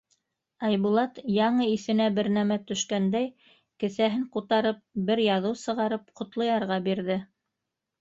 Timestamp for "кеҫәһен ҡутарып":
3.85-4.83